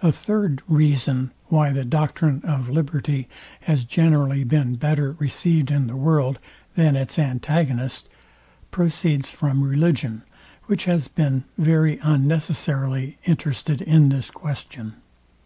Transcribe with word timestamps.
A 0.00 0.10
third 0.10 0.62
reason 0.68 1.32
why 1.48 1.70
the 1.70 1.84
doctrine 1.84 2.40
of 2.44 2.70
liberty 2.70 3.28
has 3.64 3.84
generally 3.84 4.42
been 4.42 4.76
better 4.76 5.12
received 5.18 5.70
in 5.70 5.86
the 5.86 5.96
world, 5.98 6.38
than 6.76 6.96
its 6.96 7.18
antagonist, 7.18 8.08
proceeds 8.70 9.30
from 9.30 9.62
religion, 9.62 10.22
which 10.64 10.86
has 10.86 11.08
been 11.08 11.44
very 11.58 11.98
unnecessarily 12.00 13.18
interested 13.26 13.82
in 13.82 14.08
this 14.08 14.30
question. 14.30 14.94